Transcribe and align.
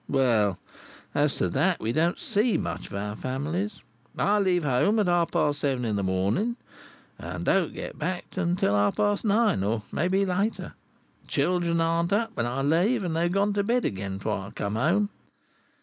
Well, 0.09 0.57
as 1.13 1.35
to 1.35 1.47
that, 1.49 1.79
we 1.79 1.91
don't 1.91 2.17
see 2.17 2.57
much 2.57 2.87
of 2.87 2.95
our 2.95 3.15
families. 3.15 3.81
I 4.17 4.39
leave 4.39 4.63
home 4.63 4.97
at 4.97 5.05
half 5.05 5.29
past 5.29 5.59
seven 5.59 5.85
in 5.85 5.95
the 5.95 6.01
morning, 6.01 6.55
and 7.19 7.45
don't 7.45 7.71
get 7.71 7.99
back 7.99 8.25
again 8.31 8.49
until 8.49 8.73
half 8.73 8.95
past 8.95 9.23
nine, 9.23 9.63
or 9.63 9.83
maybe 9.91 10.25
later. 10.25 10.73
The 11.21 11.27
children 11.27 11.79
are 11.81 12.01
not 12.01 12.13
up 12.13 12.31
when 12.33 12.47
I 12.47 12.63
leave, 12.63 13.03
and 13.03 13.15
they've 13.15 13.31
gone 13.31 13.53
to 13.53 13.63
bed 13.63 13.85
again 13.85 14.17
before 14.17 14.47
I 14.47 14.49
come 14.49 14.73
home. 14.73 15.09